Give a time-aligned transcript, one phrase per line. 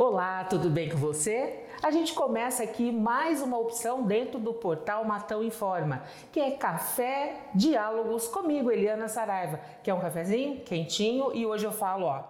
[0.00, 1.64] Olá, tudo bem com você?
[1.82, 7.40] A gente começa aqui mais uma opção dentro do portal Matão Informa, que é Café
[7.52, 12.22] Diálogos comigo, Eliana Saraiva, que é um cafezinho quentinho e hoje eu falo, ó,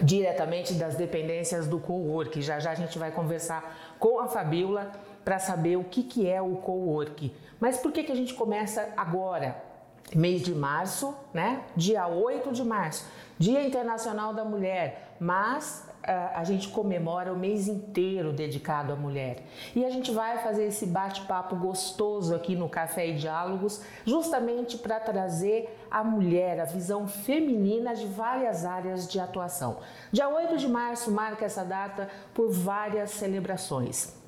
[0.00, 2.40] diretamente das dependências do cowork.
[2.40, 4.90] Já já a gente vai conversar com a Fabiola
[5.22, 7.30] para saber o que, que é o cowork.
[7.60, 9.73] Mas por que, que a gente começa agora?
[10.14, 11.62] Mês de março, né?
[11.76, 13.06] Dia 8 de março,
[13.38, 19.44] Dia Internacional da Mulher, mas uh, a gente comemora o mês inteiro dedicado à mulher.
[19.74, 25.00] E a gente vai fazer esse bate-papo gostoso aqui no Café e Diálogos, justamente para
[25.00, 29.78] trazer a mulher, a visão feminina de várias áreas de atuação.
[30.12, 34.22] Dia 8 de março marca essa data por várias celebrações.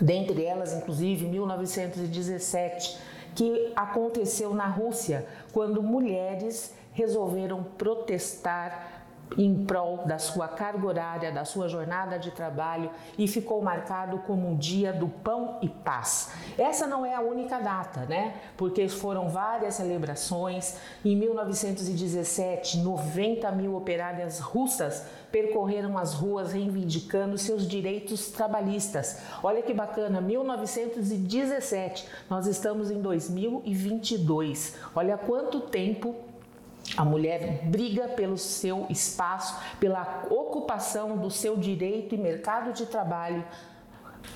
[0.00, 2.98] Dentre elas, inclusive, 1917,
[3.38, 8.97] que aconteceu na Rússia, quando mulheres resolveram protestar
[9.36, 14.48] em prol da sua carga horária, da sua jornada de trabalho e ficou marcado como
[14.48, 16.32] um dia do pão e paz.
[16.56, 18.34] Essa não é a única data, né?
[18.56, 20.76] Porque foram várias celebrações.
[21.04, 29.20] Em 1917, 90 mil operárias russas percorreram as ruas reivindicando seus direitos trabalhistas.
[29.42, 34.76] Olha que bacana, 1917, nós estamos em 2022.
[34.94, 36.27] Olha quanto tempo
[36.98, 43.44] a mulher briga pelo seu espaço, pela ocupação do seu direito e mercado de trabalho.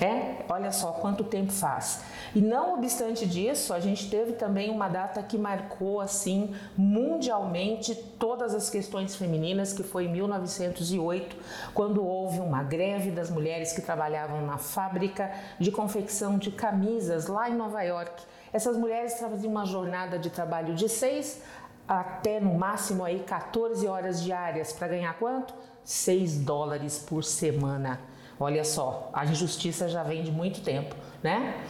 [0.00, 2.02] É, olha só quanto tempo faz.
[2.32, 8.54] E não obstante disso, a gente teve também uma data que marcou assim mundialmente todas
[8.54, 11.36] as questões femininas, que foi em 1908,
[11.74, 17.50] quando houve uma greve das mulheres que trabalhavam na fábrica de confecção de camisas lá
[17.50, 18.22] em Nova York.
[18.52, 21.42] Essas mulheres faziam uma jornada de trabalho de 6
[21.86, 25.54] até no máximo aí 14 horas diárias para ganhar quanto?
[25.84, 28.00] 6 dólares por semana.
[28.38, 31.62] Olha só, a injustiça já vem de muito tempo, né?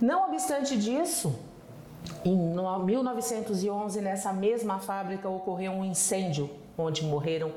[0.00, 1.38] Não obstante disso,
[2.24, 7.52] em 1911, nessa mesma fábrica, ocorreu um incêndio onde morreram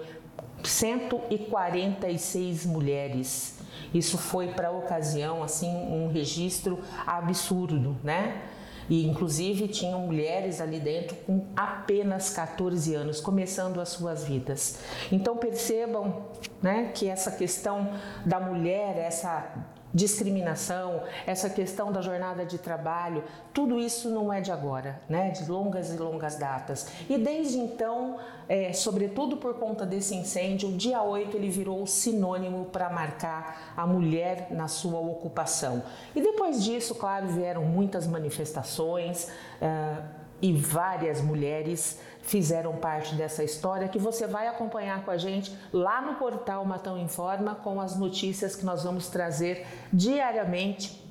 [0.63, 3.59] 146 mulheres.
[3.93, 8.41] Isso foi para a ocasião assim um registro absurdo, né?
[8.89, 14.79] E inclusive tinham mulheres ali dentro com apenas 14 anos, começando as suas vidas.
[15.11, 16.25] Então percebam
[16.61, 17.91] né, que essa questão
[18.25, 19.65] da mulher, essa
[19.95, 23.23] discriminação, essa questão da jornada de trabalho,
[23.53, 25.29] tudo isso não é de agora, né?
[25.29, 26.89] De longas e longas datas.
[27.09, 28.17] E desde então,
[28.49, 33.87] é, sobretudo por conta desse incêndio, o dia 8 ele virou sinônimo para marcar a
[33.87, 35.81] mulher na sua ocupação.
[36.13, 39.29] E depois disso, claro, vieram muitas manifestações.
[39.61, 45.55] É, e várias mulheres fizeram parte dessa história que você vai acompanhar com a gente
[45.71, 51.01] lá no portal Matão Informa com as notícias que nós vamos trazer diariamente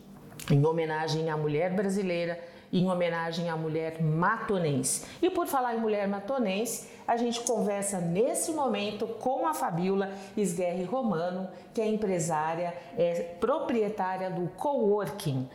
[0.50, 2.38] em homenagem à mulher brasileira
[2.74, 5.06] em homenagem à mulher matonense.
[5.22, 10.82] E por falar em mulher matonense, a gente conversa nesse momento com a Fabiola Esguerre
[10.82, 15.48] Romano, que é empresária, é proprietária do Coworking.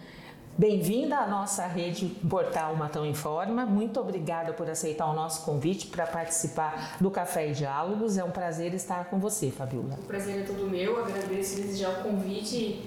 [0.60, 3.66] Bem-vinda à nossa rede Portal Matão Informa.
[3.66, 8.18] Muito obrigada por aceitar o nosso convite para participar do Café e Diálogos.
[8.18, 9.98] É um prazer estar com você, Fabiola.
[9.98, 11.00] O prazer é todo meu.
[11.00, 12.84] Agradeço desde já o convite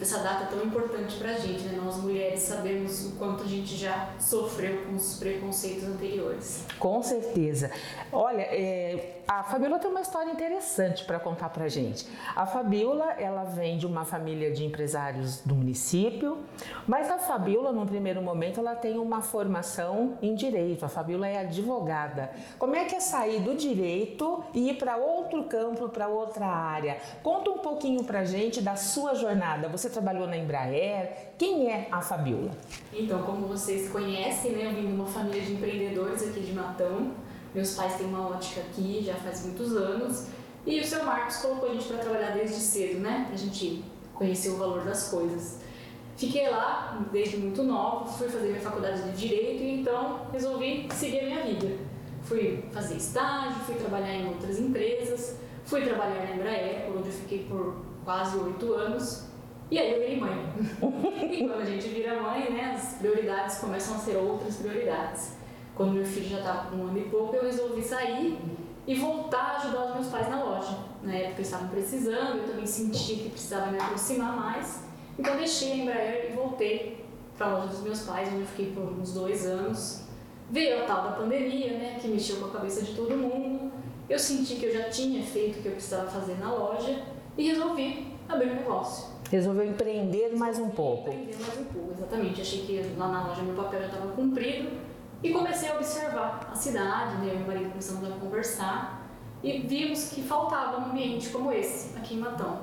[0.00, 1.80] essa data tão importante para a gente, né?
[1.82, 6.64] Nós mulheres sabemos o quanto a gente já sofreu com os preconceitos anteriores.
[6.78, 7.70] Com certeza.
[8.12, 12.06] Olha, é, a Fabiola tem uma história interessante para contar para gente.
[12.36, 16.38] A Fabiola, ela vem de uma família de empresários do município,
[16.86, 20.84] mas a Fabiola, num primeiro momento, ela tem uma formação em direito.
[20.84, 22.30] A Fabiola é advogada.
[22.58, 26.98] Como é que é sair do direito e ir para outro campo, para outra área?
[27.22, 31.32] Conta um pouquinho para gente da sua jornada você trabalhou na Embraer.
[31.36, 32.52] Quem é a Fabiola?
[32.92, 37.12] Então, como vocês conhecem, né, eu vim de uma família de empreendedores aqui de Matão.
[37.54, 40.28] Meus pais têm uma ótica aqui já faz muitos anos.
[40.66, 43.26] E o seu Marcos colocou a gente para trabalhar desde cedo, né?
[43.28, 43.84] Pra gente
[44.14, 45.58] conhecer o valor das coisas.
[46.16, 51.20] Fiquei lá desde muito nova, fui fazer minha faculdade de Direito e então resolvi seguir
[51.20, 51.76] a minha vida.
[52.22, 57.44] Fui fazer estágio, fui trabalhar em outras empresas, fui trabalhar na Embraer, onde eu fiquei
[57.44, 59.33] por quase oito anos.
[59.74, 60.38] E aí eu virei mãe.
[61.32, 65.32] e quando a gente vira mãe, né, as prioridades começam a ser outras prioridades.
[65.74, 68.38] Quando meu filho já estava com um ano e pouco, eu resolvi sair
[68.86, 70.78] e voltar a ajudar os meus pais na loja.
[71.02, 74.84] Na época eles estavam precisando, eu também senti que precisava me aproximar mais.
[75.18, 77.04] Então deixei a Embraer e voltei
[77.36, 80.04] para a loja dos meus pais, onde eu fiquei por uns dois anos.
[80.52, 83.72] Veio a tal da pandemia, né, que mexeu com a cabeça de todo mundo.
[84.08, 87.02] eu senti que eu já tinha feito o que eu precisava fazer na loja
[87.36, 89.14] e resolvi abrir um negócio.
[89.34, 91.10] Resolveu empreender mais um pouco.
[91.10, 92.40] Empreender mais um pouco, exatamente.
[92.40, 94.70] Achei que lá na loja meu papel já estava cumprido
[95.24, 97.32] e comecei a observar a cidade, né?
[97.32, 99.10] Eu meu marido começamos a conversar
[99.42, 102.60] e vimos que faltava um ambiente como esse aqui em Matão.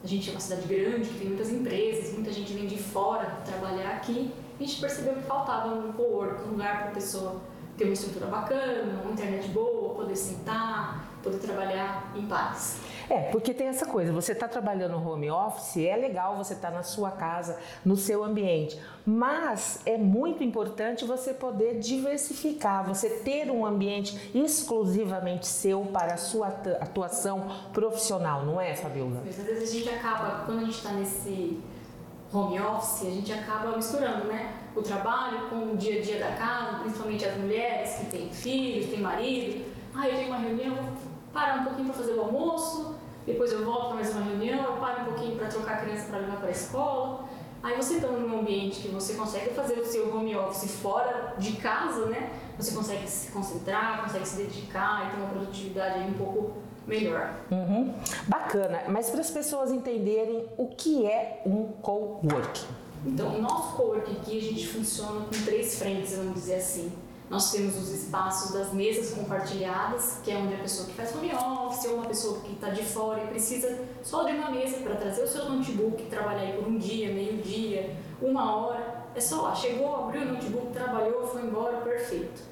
[0.00, 3.38] A gente é uma cidade grande, que tem muitas empresas, muita gente vem de fora
[3.44, 4.32] trabalhar aqui.
[4.60, 7.40] A gente percebeu que faltava um co-work, um lugar para a pessoa
[7.76, 12.78] ter uma estrutura bacana, uma internet boa, poder sentar, poder trabalhar em paz.
[13.12, 16.74] É, porque tem essa coisa, você está trabalhando home office, é legal você estar tá
[16.74, 23.50] na sua casa, no seu ambiente, mas é muito importante você poder diversificar, você ter
[23.50, 26.46] um ambiente exclusivamente seu para a sua
[26.80, 29.22] atuação profissional, não é, Fabiola?
[29.28, 31.60] Às vezes a gente acaba, quando a gente está nesse
[32.32, 34.54] home office, a gente acaba misturando, né?
[34.74, 38.86] O trabalho com o dia a dia da casa, principalmente as mulheres que têm filhos,
[38.86, 39.66] têm marido.
[39.94, 40.84] Ah, eu tenho uma reunião, vou
[41.30, 44.72] parar um pouquinho para fazer o almoço, depois eu volto para mais uma reunião, eu
[44.74, 47.24] paro um pouquinho para trocar a criança para levar para a escola.
[47.62, 51.52] Aí você está num ambiente que você consegue fazer o seu home office fora de
[51.52, 52.30] casa, né?
[52.58, 56.54] Você consegue se concentrar, consegue se dedicar e ter uma produtividade aí um pouco
[56.86, 57.32] melhor.
[57.50, 57.94] Uhum.
[58.26, 62.66] Bacana, mas para as pessoas entenderem o que é um co-work.
[63.06, 66.92] Então, o nosso co-work aqui, a gente funciona com três frentes, vamos dizer assim.
[67.32, 71.32] Nós temos os espaços das mesas compartilhadas, que é onde a pessoa que faz home
[71.32, 74.96] office ou uma pessoa que está de fora e precisa só de uma mesa para
[74.96, 79.06] trazer o seu notebook, trabalhar aí por um dia, meio dia, uma hora.
[79.14, 82.42] É só lá, chegou, abriu o notebook, trabalhou, foi embora, perfeito.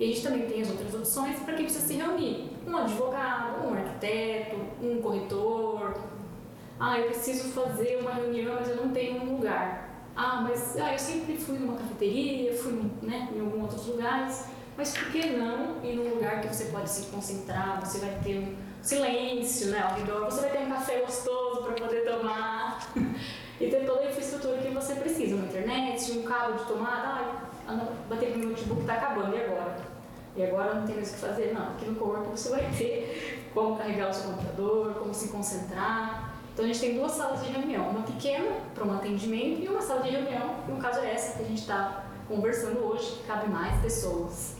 [0.00, 2.50] E a gente também tem as outras opções para quem precisa se reunir.
[2.66, 5.94] Um advogado, um arquiteto, um corretor.
[6.80, 9.83] Ah, eu preciso fazer uma reunião, mas eu não tenho um lugar.
[10.16, 12.72] Ah, mas ah, eu sempre fui numa cafeteria, fui
[13.02, 14.44] né, em alguns outros lugares,
[14.76, 18.38] mas por que não ir num lugar que você pode se concentrar, você vai ter
[18.38, 22.78] um silêncio né, ao redor, você vai ter um café gostoso para poder tomar
[23.60, 27.88] e ter toda a infraestrutura que você precisa, uma internet, um cabo de tomada, ah,
[28.08, 29.76] bater no notebook está acabando, e agora?
[30.36, 31.54] E agora não tem mais o que fazer?
[31.54, 36.23] Não, aqui no Cowork você vai ter como carregar o seu computador, como se concentrar,
[36.54, 39.82] então a gente tem duas salas de reunião, uma pequena para um atendimento e uma
[39.82, 43.48] sala de reunião, no caso é essa que a gente está conversando hoje, que cabe
[43.50, 44.56] mais pessoas.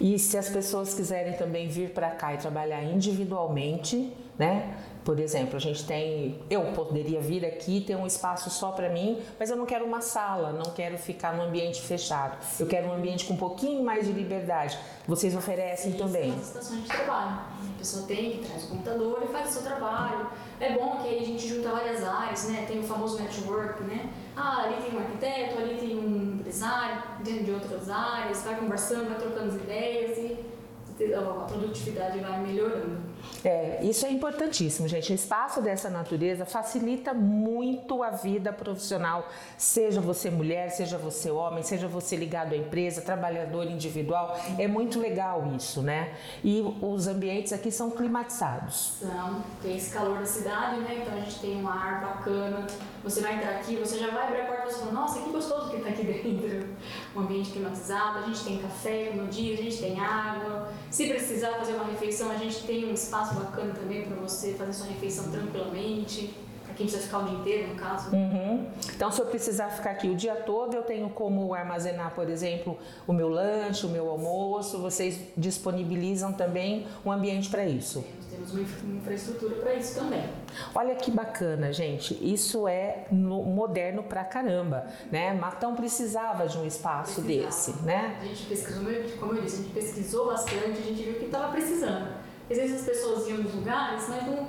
[0.00, 4.76] E se as pessoas quiserem também vir para cá e trabalhar individualmente, né?
[5.06, 9.22] Por exemplo, a gente tem, eu poderia vir aqui ter um espaço só para mim,
[9.38, 12.36] mas eu não quero uma sala, não quero ficar num ambiente fechado.
[12.58, 14.76] Eu quero um ambiente com um pouquinho mais de liberdade.
[15.06, 16.32] Vocês oferecem Sim, também?
[16.32, 17.36] São estações de trabalho.
[17.36, 20.26] A pessoa tem que traz o computador e faz o seu trabalho.
[20.58, 22.64] É bom que aí a gente junta várias áreas, né?
[22.66, 24.10] Tem o famoso network, né?
[24.34, 29.08] Ah, ali tem um arquiteto, ali tem um empresário, dentro de outras áreas, vai conversando,
[29.08, 33.05] vai trocando as ideias e a produtividade vai melhorando.
[33.44, 35.12] É, isso é importantíssimo, gente.
[35.12, 41.62] O espaço dessa natureza facilita muito a vida profissional, seja você mulher, seja você homem,
[41.62, 44.38] seja você ligado à empresa, trabalhador individual.
[44.58, 46.14] É muito legal isso, né?
[46.42, 48.94] E os ambientes aqui são climatizados.
[49.00, 51.00] São, tem esse calor da cidade, né?
[51.02, 52.66] Então a gente tem um ar bacana.
[53.04, 55.70] Você vai entrar aqui, você já vai abrir a porta e fala, nossa, que gostoso
[55.70, 56.68] que está aqui dentro.
[57.14, 60.72] Um ambiente climatizado, a gente tem café no dia, a gente tem água.
[60.90, 64.72] Se precisar fazer uma refeição, a gente tem um espaço bacana também para você fazer
[64.72, 66.34] sua refeição tranquilamente.
[66.64, 68.14] Para quem precisa ficar o dia inteiro, no caso.
[68.14, 68.66] Uhum.
[68.94, 72.76] Então, se eu precisar ficar aqui o dia todo, eu tenho como armazenar, por exemplo,
[73.06, 74.78] o meu lanche, o meu almoço.
[74.78, 78.04] Vocês disponibilizam também um ambiente para isso?
[78.28, 80.28] Temos, temos uma infraestrutura para isso também.
[80.74, 82.18] Olha que bacana, gente.
[82.20, 85.32] Isso é moderno pra caramba, né?
[85.32, 87.46] Matão precisava de um espaço precisava.
[87.46, 88.18] desse, né?
[88.20, 88.82] A gente pesquisou,
[89.20, 92.25] como eu disse, a gente pesquisou bastante, a gente viu que estava precisando.
[92.50, 94.48] Às vezes as pessoas iam nos lugares, mas não,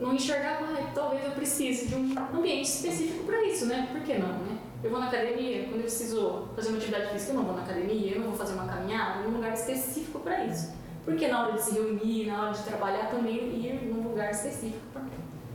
[0.00, 3.88] não enxergavam, ah, talvez eu precise de um ambiente específico para isso, né?
[3.90, 4.58] Por que não, né?
[4.84, 7.62] Eu vou na academia, quando eu preciso fazer uma atividade física, eu não vou na
[7.62, 10.72] academia, eu não vou fazer uma caminhada, num lugar específico para isso.
[11.04, 14.84] Porque na hora de se reunir, na hora de trabalhar, também ir num lugar específico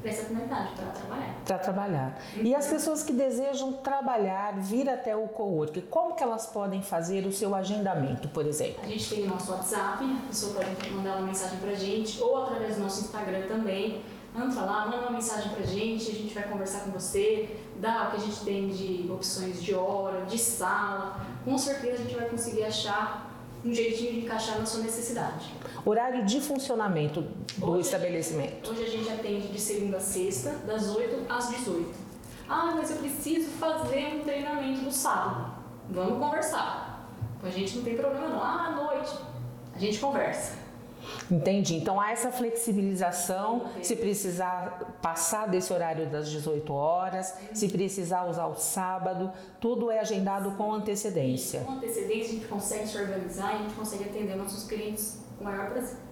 [0.09, 1.35] essa comunidade, para trabalhar.
[1.45, 2.21] Para trabalhar.
[2.41, 7.25] E as pessoas que desejam trabalhar, vir até o cowork, como que elas podem fazer
[7.25, 8.81] o seu agendamento, por exemplo?
[8.83, 12.21] A gente tem o nosso WhatsApp, a pessoa pode mandar uma mensagem para a gente,
[12.21, 14.01] ou através do nosso Instagram também.
[14.35, 18.07] Entra lá, manda uma mensagem para a gente, a gente vai conversar com você, dá
[18.07, 21.19] o que a gente tem de opções de hora, de sala.
[21.43, 23.26] Com certeza a gente vai conseguir achar
[23.63, 25.51] um jeitinho de encaixar na sua necessidade.
[25.85, 27.21] Horário de funcionamento
[27.57, 28.69] do hoje estabelecimento?
[28.69, 31.89] hoje a gente atende de segunda a sexta, das 8 às 18.
[32.49, 35.53] Ah, mas eu preciso fazer um treinamento no sábado.
[35.89, 37.09] Vamos conversar.
[37.41, 38.41] Com a gente não tem problema não.
[38.41, 39.15] Ah, à noite.
[39.75, 40.66] A gente conversa.
[41.29, 41.75] Entendi.
[41.75, 48.47] Então há essa flexibilização, se precisar passar desse horário das 18 horas, se precisar usar
[48.47, 51.61] o sábado, tudo é agendado com antecedência.
[51.61, 55.43] Com antecedência a gente consegue se organizar e a gente consegue atender nossos clientes com
[55.43, 56.06] maior prazer.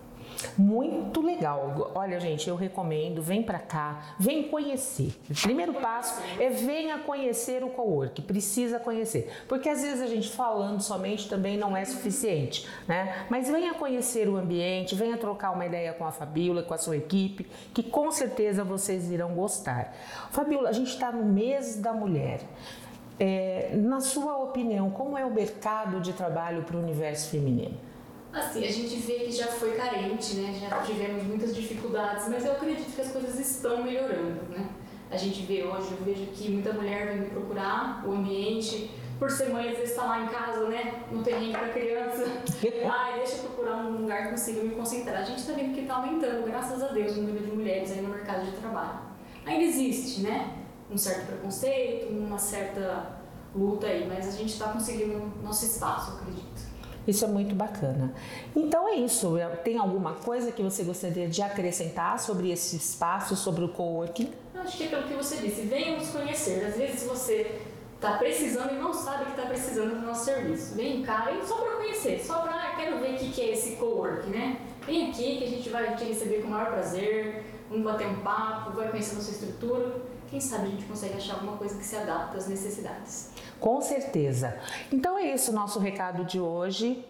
[0.58, 1.91] Muito legal.
[1.96, 5.13] Olha, gente, eu recomendo, vem para cá, vem conhecer.
[5.29, 9.32] O primeiro passo é venha conhecer o cowork, precisa conhecer.
[9.48, 13.25] Porque às vezes a gente falando somente também não é suficiente, né?
[13.29, 16.98] Mas venha conhecer o ambiente, venha trocar uma ideia com a Fabiola, com a sua
[16.98, 19.94] equipe, que com certeza vocês irão gostar.
[20.32, 22.41] Fabiola, a gente está no mês da mulher.
[23.17, 27.77] É, na sua opinião, como é o mercado de trabalho para o universo feminino?
[28.36, 30.60] Assim, a gente vê que já foi carente, né?
[30.60, 34.70] Já tivemos muitas dificuldades, mas eu acredito que as coisas estão melhorando, né?
[35.10, 39.32] A gente vê hoje, eu vejo que muita mulher vem me procurar o ambiente, por
[39.32, 41.06] ser mãe, às vezes está lá em casa, né?
[41.10, 42.25] No terreno para criança.
[42.92, 45.22] Ai, deixa eu procurar um lugar que consiga me concentrar.
[45.22, 48.01] A gente está vendo que está aumentando, graças a Deus, o número de mulheres aí
[48.01, 49.00] no mercado de trabalho.
[49.46, 50.58] Ainda existe, né?
[50.92, 53.22] Um certo preconceito, uma certa
[53.56, 56.64] luta aí, mas a gente está conseguindo nosso espaço, eu acredito.
[57.07, 58.13] Isso é muito bacana.
[58.55, 59.35] Então é isso.
[59.63, 64.31] Tem alguma coisa que você gostaria de acrescentar sobre esse espaço, sobre o coworking?
[64.55, 65.62] Acho que é aquilo que você disse.
[65.62, 66.65] Venha nos conhecer.
[66.65, 67.62] Às vezes você
[67.95, 70.75] está precisando e não sabe que está precisando do nosso serviço.
[70.75, 73.75] Vem cá e só para conhecer, só para ah, quero ver o que é esse
[73.77, 74.59] coworking, né?
[74.85, 78.19] Vem aqui que a gente vai te receber com o maior prazer, vamos bater um
[78.19, 80.14] papo, vai conhecer nossa estrutura.
[80.29, 83.29] Quem sabe a gente consegue achar alguma coisa que se adapte às necessidades.
[83.60, 84.58] Com certeza.
[84.91, 87.05] Então é isso o nosso recado de hoje.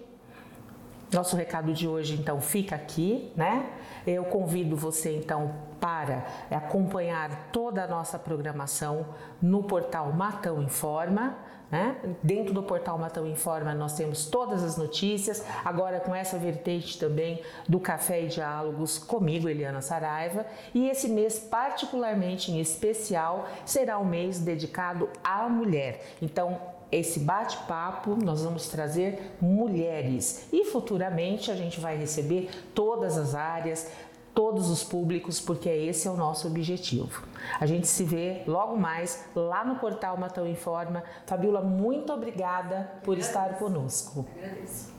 [1.12, 3.69] Nosso recado de hoje então fica aqui, né?
[4.05, 9.05] Eu convido você então para acompanhar toda a nossa programação
[9.41, 11.38] no portal Matão Informa.
[11.71, 11.95] Né?
[12.21, 17.41] Dentro do portal Matão Informa nós temos todas as notícias, agora com essa vertente também
[17.67, 24.05] do Café e Diálogos comigo, Eliana Saraiva, e esse mês particularmente em especial será um
[24.05, 26.01] mês dedicado à mulher.
[26.21, 26.59] Então,
[26.91, 33.91] esse bate-papo nós vamos trazer mulheres e futuramente a gente vai receber todas as áreas,
[34.33, 37.23] todos os públicos, porque esse é o nosso objetivo.
[37.59, 41.03] A gente se vê logo mais lá no portal Matão Informa.
[41.25, 44.25] Fabiola, muito obrigada por estar conosco.
[44.37, 44.94] Agradeço.